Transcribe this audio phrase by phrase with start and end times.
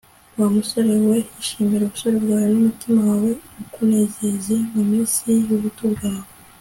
[0.39, 3.31] wa musore we, ishimire ubusore bwawe n'umutima wawe
[3.63, 6.27] ukunezeze mu minsi y'ubuto bwawe